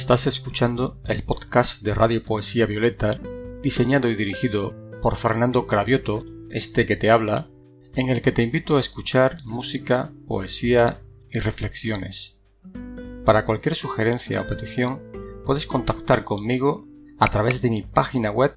[0.00, 3.20] Estás escuchando el podcast de Radio Poesía Violeta,
[3.62, 7.50] diseñado y dirigido por Fernando Cravioto, este que te habla,
[7.94, 12.42] en el que te invito a escuchar música, poesía y reflexiones.
[13.26, 15.02] Para cualquier sugerencia o petición,
[15.44, 16.88] puedes contactar conmigo
[17.18, 18.56] a través de mi página web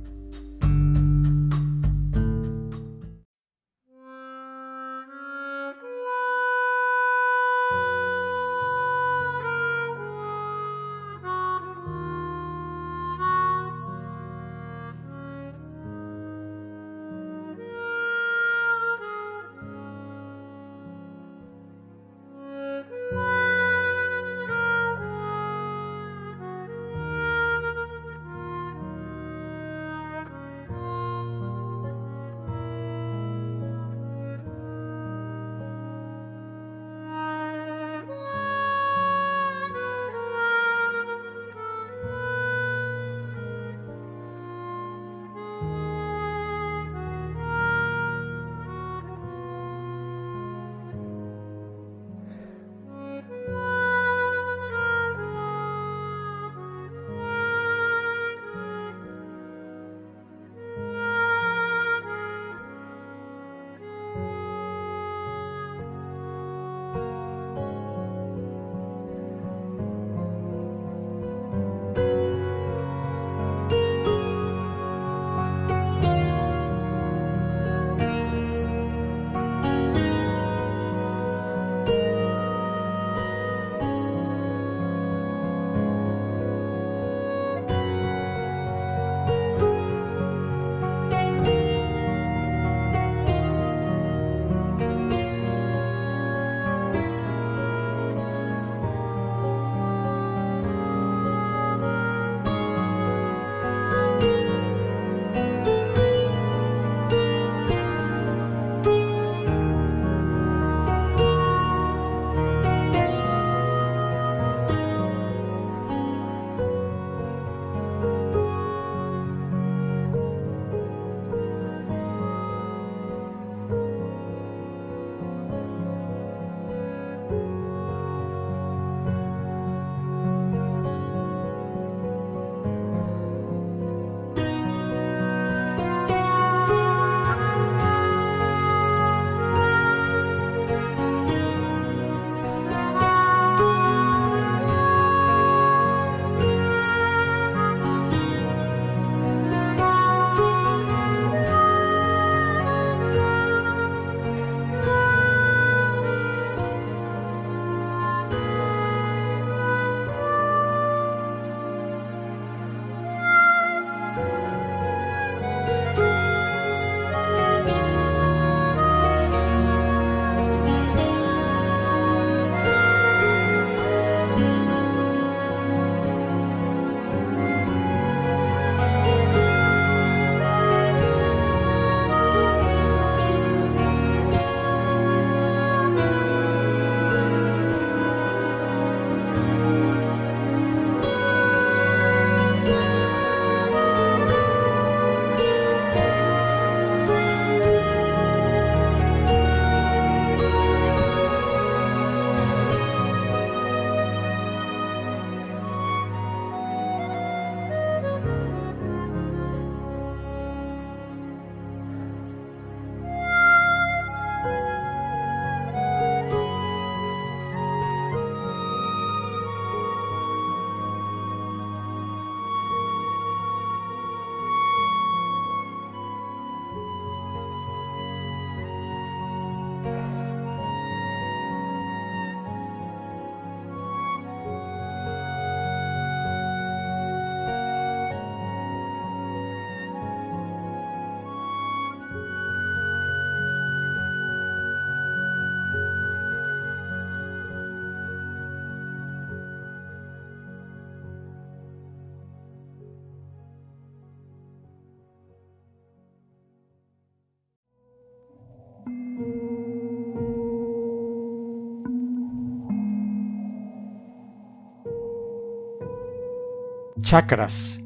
[267.10, 267.82] Chakras.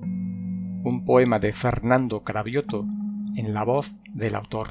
[0.82, 2.84] un poema de Fernando Cravioto
[3.36, 4.70] en la voz del autor.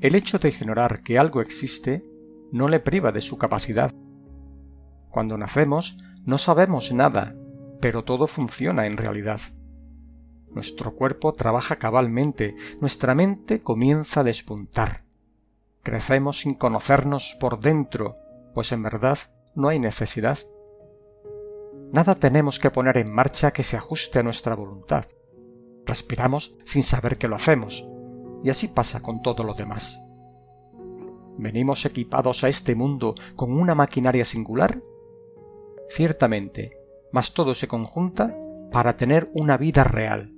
[0.00, 2.04] El hecho de ignorar que algo existe
[2.52, 3.92] no le priva de su capacidad.
[5.10, 7.34] Cuando nacemos no sabemos nada,
[7.80, 9.40] pero todo funciona en realidad.
[10.48, 15.02] Nuestro cuerpo trabaja cabalmente, nuestra mente comienza a despuntar.
[15.82, 18.14] Crecemos sin conocernos por dentro,
[18.54, 19.18] pues en verdad
[19.56, 20.38] no hay necesidad.
[21.92, 25.06] Nada tenemos que poner en marcha que se ajuste a nuestra voluntad.
[25.84, 27.88] Respiramos sin saber que lo hacemos,
[28.44, 30.00] y así pasa con todo lo demás.
[31.38, 34.82] ¿Venimos equipados a este mundo con una maquinaria singular?
[35.88, 36.76] Ciertamente,
[37.12, 38.36] mas todo se conjunta
[38.72, 40.32] para tener una vida real.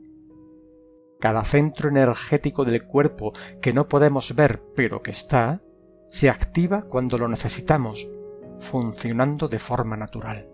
[1.20, 5.62] Cada centro energético del cuerpo que no podemos ver pero que está,
[6.10, 8.06] se activa cuando lo necesitamos,
[8.60, 10.48] funcionando de forma natural.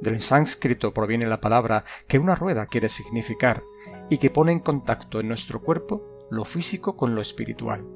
[0.00, 3.62] Del sánscrito proviene la palabra que una rueda quiere significar
[4.10, 7.86] y que pone en contacto en nuestro cuerpo lo físico con lo espiritual.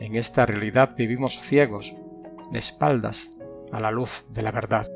[0.00, 1.94] En esta realidad vivimos ciegos,
[2.50, 3.30] de espaldas
[3.72, 4.86] a la luz de la verdad.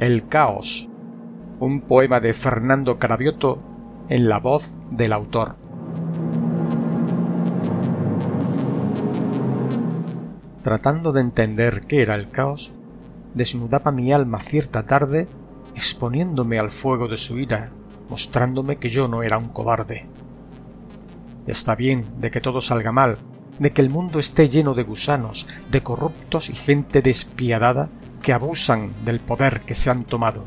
[0.00, 0.88] El caos,
[1.58, 3.58] un poema de Fernando Cravioto
[4.08, 5.56] en la voz del autor.
[10.62, 12.72] Tratando de entender qué era el caos,
[13.34, 15.26] desnudaba mi alma cierta tarde,
[15.74, 17.70] exponiéndome al fuego de su ira,
[18.08, 20.06] mostrándome que yo no era un cobarde.
[21.48, 23.16] Está bien de que todo salga mal,
[23.58, 27.88] de que el mundo esté lleno de gusanos, de corruptos y gente despiadada
[28.22, 30.44] que abusan del poder que se han tomado.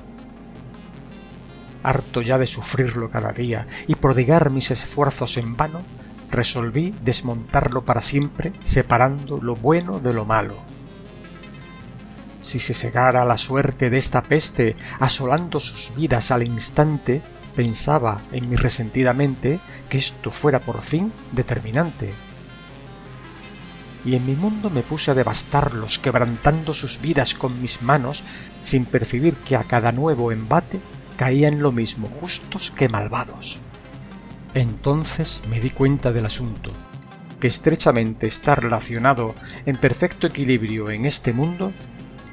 [1.83, 5.81] Harto ya de sufrirlo cada día y prodigar mis esfuerzos en vano,
[6.29, 10.55] resolví desmontarlo para siempre, separando lo bueno de lo malo.
[12.41, 17.21] Si se cegara la suerte de esta peste, asolando sus vidas al instante,
[17.55, 19.59] pensaba en mi resentida mente
[19.89, 22.11] que esto fuera por fin determinante.
[24.03, 28.23] Y en mi mundo me puse a devastarlos, quebrantando sus vidas con mis manos,
[28.61, 30.79] sin percibir que a cada nuevo embate
[31.17, 33.59] caían lo mismo justos que malvados.
[34.53, 36.71] Entonces me di cuenta del asunto,
[37.39, 41.71] que estrechamente está relacionado en perfecto equilibrio en este mundo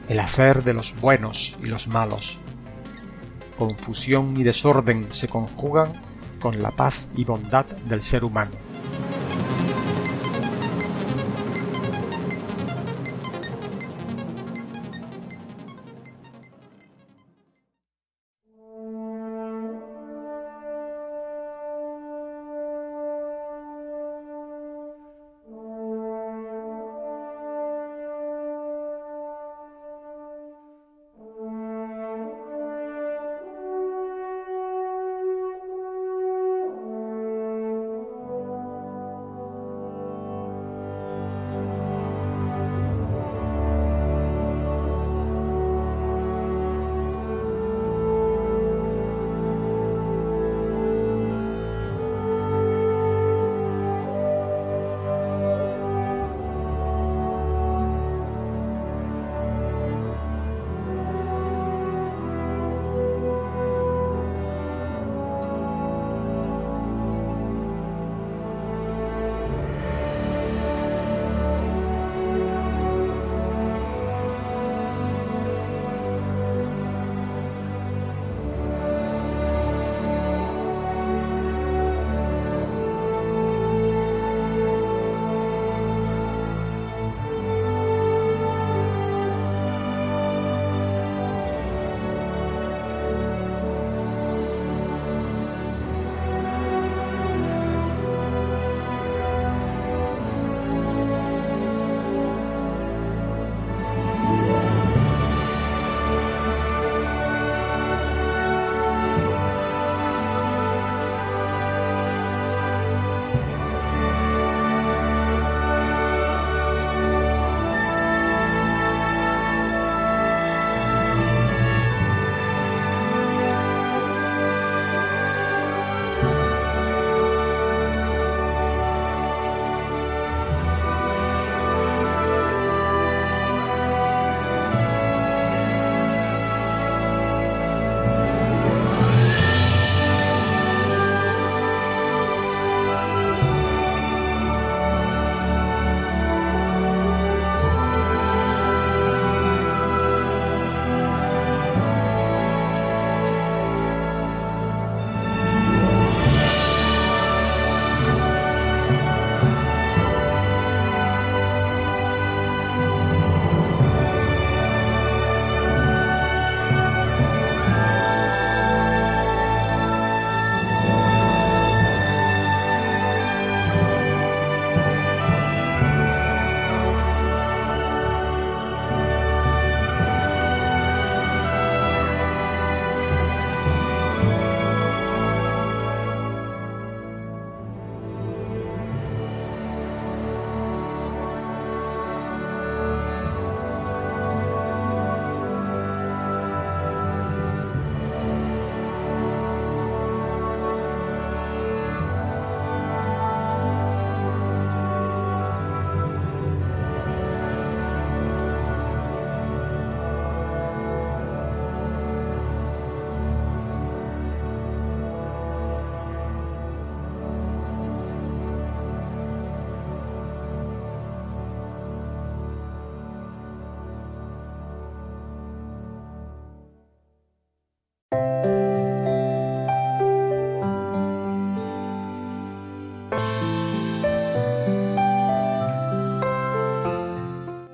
[0.09, 2.39] el hacer de los buenos y los malos.
[3.59, 5.93] Confusión y desorden se conjugan
[6.41, 8.68] con la paz y bondad del ser humano.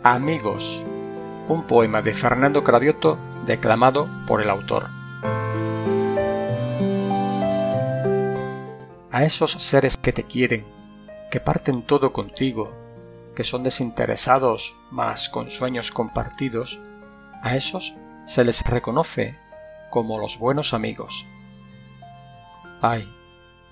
[0.07, 0.85] Amigos,
[1.49, 4.91] un poema de Fernando Cravioto declamado por el autor.
[9.11, 10.67] A esos seres que te quieren,
[11.31, 12.71] que parten todo contigo,
[13.35, 16.83] que son desinteresados, mas con sueños compartidos,
[17.43, 17.97] a esos
[18.27, 19.39] se les reconoce
[19.89, 21.27] como los buenos amigos.
[22.83, 23.11] Ay,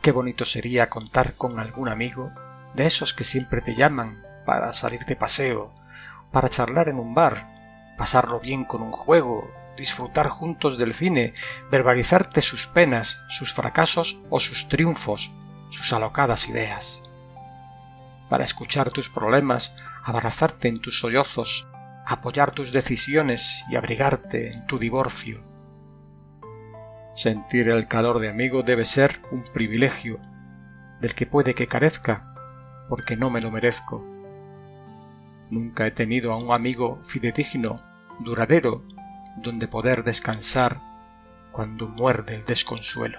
[0.00, 2.32] qué bonito sería contar con algún amigo
[2.74, 5.74] de esos que siempre te llaman para salir de paseo,
[6.32, 11.34] para charlar en un bar, pasarlo bien con un juego, disfrutar juntos del cine,
[11.70, 15.32] verbalizarte sus penas, sus fracasos o sus triunfos,
[15.70, 17.02] sus alocadas ideas.
[18.28, 21.68] Para escuchar tus problemas, abrazarte en tus sollozos,
[22.06, 25.44] apoyar tus decisiones y abrigarte en tu divorcio.
[27.14, 30.18] Sentir el calor de amigo debe ser un privilegio,
[31.00, 32.34] del que puede que carezca,
[32.88, 34.11] porque no me lo merezco.
[35.52, 37.82] Nunca he tenido a un amigo fidedigno,
[38.20, 38.86] duradero,
[39.36, 40.80] donde poder descansar
[41.52, 43.18] cuando muerde el desconsuelo.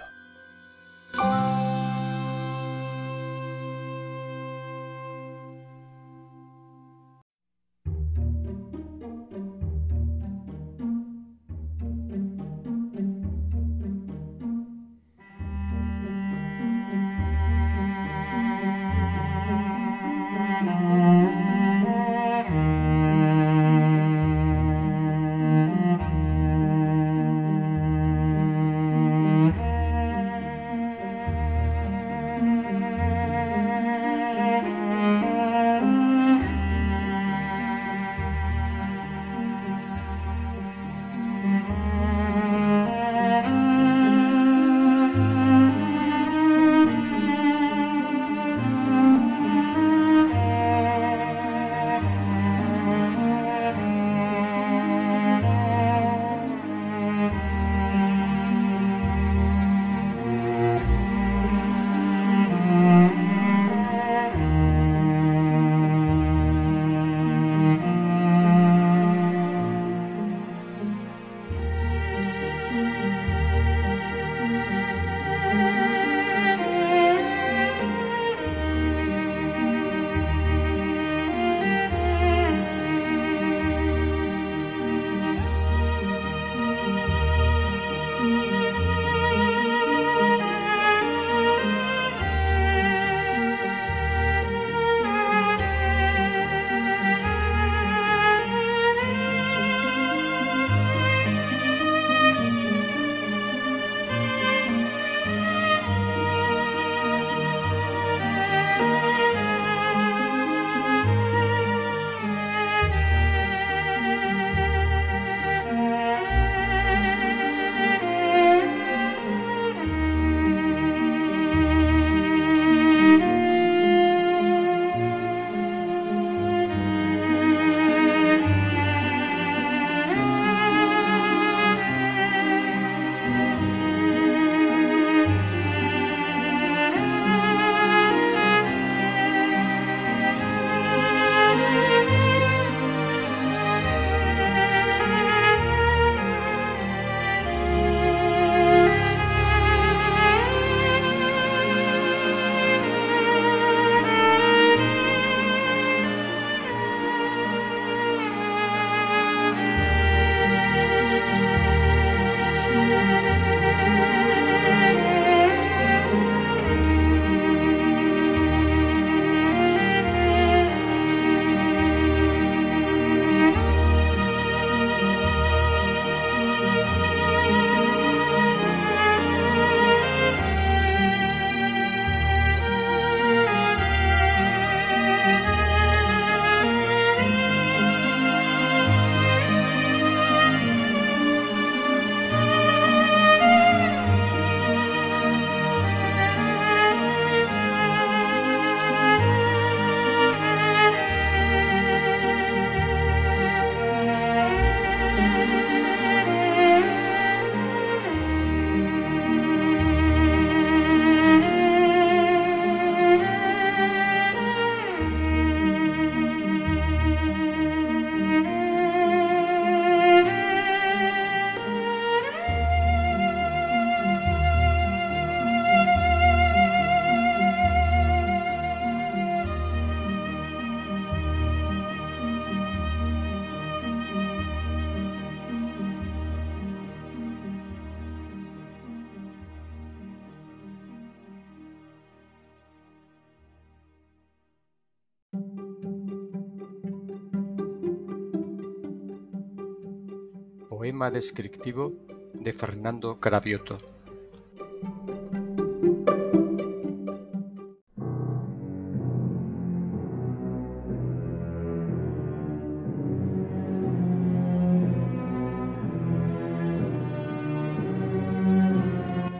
[251.12, 251.94] Descriptivo
[252.34, 253.78] de Fernando Cravioto.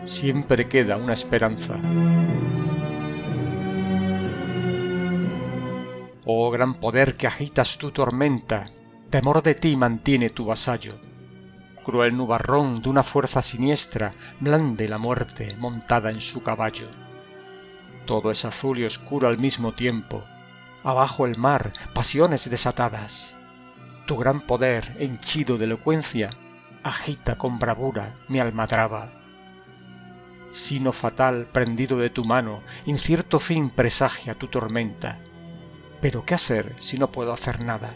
[0.06, 1.80] Siempre queda una esperanza.
[6.26, 8.72] Oh gran poder que agitas tu tormenta,
[9.10, 11.13] temor de ti mantiene tu vasallo.
[11.84, 16.88] Cruel nubarrón de una fuerza siniestra blande la muerte montada en su caballo.
[18.06, 20.24] Todo es azul y oscuro al mismo tiempo.
[20.84, 23.34] Abajo el mar, pasiones desatadas.
[24.06, 26.32] Tu gran poder, henchido de elocuencia,
[26.84, 29.10] agita con bravura mi almadraba.
[30.52, 35.18] Sino fatal prendido de tu mano, incierto fin presagia tu tormenta
[36.04, 37.94] pero ¿qué hacer si no puedo hacer nada?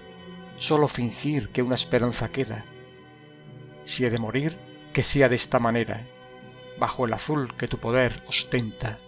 [0.58, 2.64] Solo fingir que una esperanza queda.
[3.88, 4.56] Si he de morir,
[4.94, 6.02] que sea de esta manera,
[6.78, 9.00] bajo el azul que tu poder ostenta.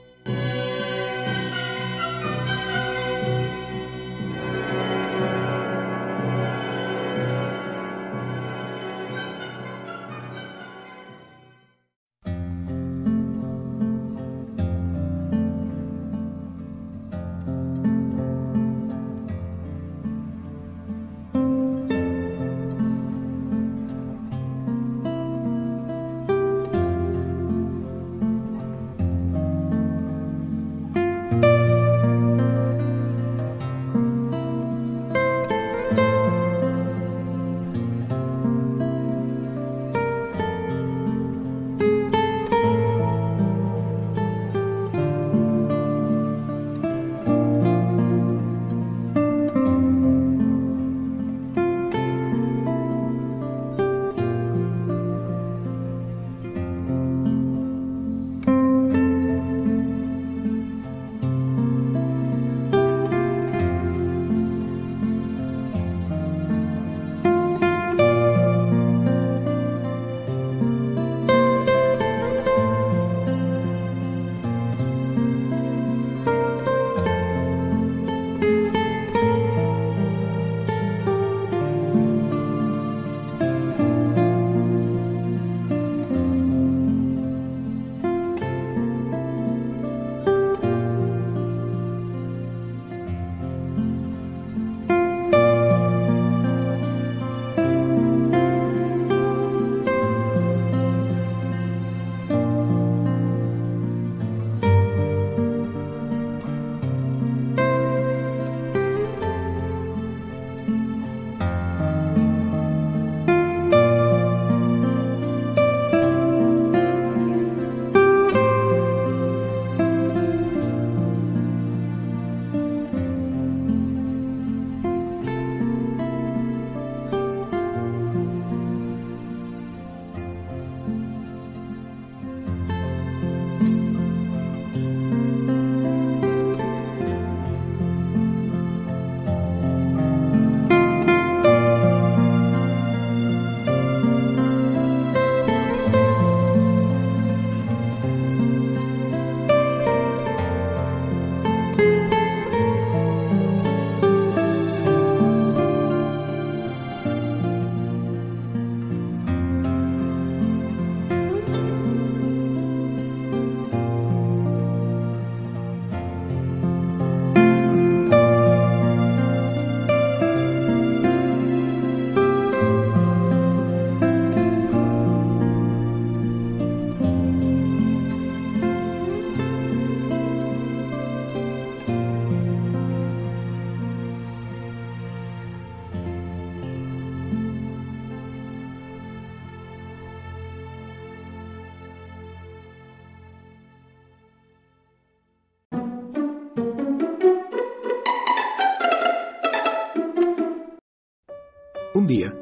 [202.09, 202.33] Día,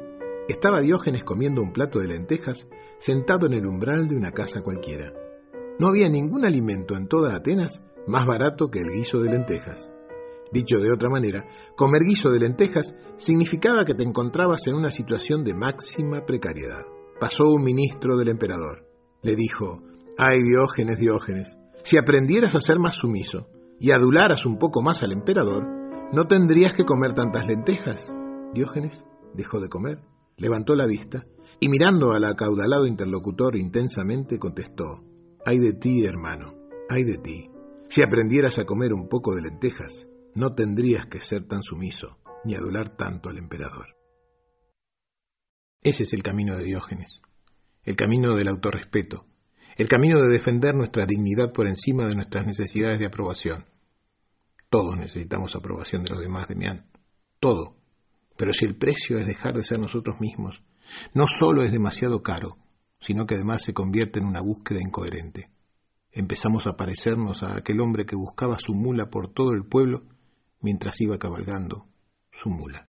[0.48, 2.66] estaba Diógenes comiendo un plato de lentejas
[2.98, 5.12] sentado en el umbral de una casa cualquiera.
[5.78, 9.90] No había ningún alimento en toda Atenas más barato que el guiso de lentejas.
[10.50, 15.44] Dicho de otra manera, comer guiso de lentejas significaba que te encontrabas en una situación
[15.44, 16.86] de máxima precariedad.
[17.20, 18.86] Pasó un ministro del emperador.
[19.20, 19.82] Le dijo,
[20.16, 25.12] ay Diógenes, Diógenes, si aprendieras a ser más sumiso y adularas un poco más al
[25.12, 25.66] emperador,
[26.10, 28.10] no tendrías que comer tantas lentejas.
[28.54, 29.04] Diógenes
[29.34, 30.00] dejó de comer
[30.38, 31.26] levantó la vista
[31.60, 35.04] y mirando al acaudalado interlocutor intensamente contestó,
[35.44, 36.54] Ay de ti, hermano,
[36.88, 37.50] ay de ti.
[37.88, 42.54] Si aprendieras a comer un poco de lentejas, no tendrías que ser tan sumiso ni
[42.54, 43.96] adular tanto al emperador.
[45.82, 47.20] Ese es el camino de Diógenes,
[47.84, 49.26] el camino del autorrespeto,
[49.76, 53.64] el camino de defender nuestra dignidad por encima de nuestras necesidades de aprobación.
[54.68, 56.90] Todos necesitamos aprobación de los demás, Demián,
[57.40, 57.77] todo.
[58.38, 60.62] Pero si el precio es dejar de ser nosotros mismos,
[61.12, 62.56] no solo es demasiado caro,
[63.00, 65.50] sino que además se convierte en una búsqueda incoherente.
[66.12, 70.04] Empezamos a parecernos a aquel hombre que buscaba su mula por todo el pueblo
[70.60, 71.88] mientras iba cabalgando
[72.30, 72.86] su mula.